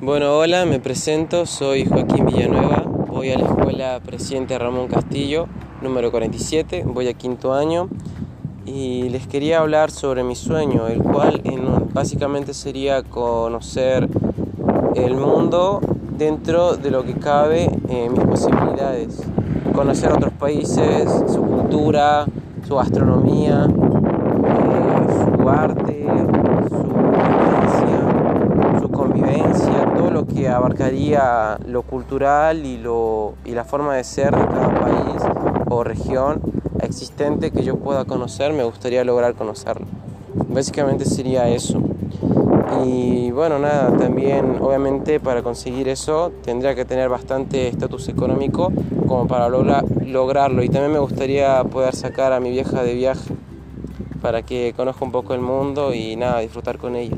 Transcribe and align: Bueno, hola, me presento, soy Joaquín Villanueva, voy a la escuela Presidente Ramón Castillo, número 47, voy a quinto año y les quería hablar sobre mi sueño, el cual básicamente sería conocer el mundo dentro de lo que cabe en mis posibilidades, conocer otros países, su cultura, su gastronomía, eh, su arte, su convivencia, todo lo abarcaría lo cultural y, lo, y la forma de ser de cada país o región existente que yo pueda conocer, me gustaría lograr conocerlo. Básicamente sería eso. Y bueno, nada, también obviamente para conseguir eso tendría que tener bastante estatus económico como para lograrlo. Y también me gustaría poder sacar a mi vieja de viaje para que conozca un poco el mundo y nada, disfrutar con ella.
Bueno, 0.00 0.38
hola, 0.38 0.64
me 0.64 0.78
presento, 0.78 1.44
soy 1.44 1.84
Joaquín 1.84 2.26
Villanueva, 2.26 2.84
voy 3.08 3.32
a 3.32 3.36
la 3.36 3.46
escuela 3.46 3.98
Presidente 3.98 4.56
Ramón 4.56 4.86
Castillo, 4.86 5.48
número 5.82 6.12
47, 6.12 6.84
voy 6.86 7.08
a 7.08 7.14
quinto 7.14 7.52
año 7.52 7.88
y 8.64 9.08
les 9.08 9.26
quería 9.26 9.58
hablar 9.58 9.90
sobre 9.90 10.22
mi 10.22 10.36
sueño, 10.36 10.86
el 10.86 11.02
cual 11.02 11.42
básicamente 11.92 12.54
sería 12.54 13.02
conocer 13.02 14.08
el 14.94 15.16
mundo 15.16 15.80
dentro 16.16 16.76
de 16.76 16.92
lo 16.92 17.02
que 17.02 17.14
cabe 17.14 17.68
en 17.88 18.12
mis 18.12 18.22
posibilidades, 18.22 19.20
conocer 19.74 20.12
otros 20.12 20.32
países, 20.34 21.10
su 21.26 21.42
cultura, 21.42 22.24
su 22.68 22.76
gastronomía, 22.76 23.66
eh, 23.66 25.38
su 25.40 25.48
arte, 25.48 26.06
su 28.80 28.90
convivencia, 28.90 29.92
todo 29.96 30.10
lo 30.10 30.26
abarcaría 30.48 31.58
lo 31.66 31.82
cultural 31.82 32.64
y, 32.64 32.78
lo, 32.78 33.34
y 33.44 33.52
la 33.52 33.64
forma 33.64 33.94
de 33.96 34.04
ser 34.04 34.34
de 34.34 34.46
cada 34.46 34.80
país 34.80 35.22
o 35.68 35.84
región 35.84 36.40
existente 36.80 37.50
que 37.50 37.62
yo 37.62 37.76
pueda 37.76 38.04
conocer, 38.04 38.52
me 38.52 38.64
gustaría 38.64 39.04
lograr 39.04 39.34
conocerlo. 39.34 39.86
Básicamente 40.48 41.04
sería 41.04 41.48
eso. 41.48 41.80
Y 42.84 43.30
bueno, 43.30 43.58
nada, 43.58 43.96
también 43.96 44.56
obviamente 44.60 45.20
para 45.20 45.42
conseguir 45.42 45.88
eso 45.88 46.32
tendría 46.42 46.74
que 46.74 46.84
tener 46.84 47.08
bastante 47.08 47.68
estatus 47.68 48.08
económico 48.08 48.72
como 49.06 49.26
para 49.26 49.48
lograrlo. 49.48 50.62
Y 50.62 50.68
también 50.68 50.92
me 50.92 50.98
gustaría 50.98 51.64
poder 51.64 51.94
sacar 51.94 52.32
a 52.32 52.40
mi 52.40 52.50
vieja 52.50 52.82
de 52.82 52.94
viaje 52.94 53.34
para 54.20 54.42
que 54.42 54.74
conozca 54.76 55.04
un 55.04 55.12
poco 55.12 55.34
el 55.34 55.40
mundo 55.40 55.94
y 55.94 56.16
nada, 56.16 56.40
disfrutar 56.40 56.78
con 56.78 56.96
ella. 56.96 57.16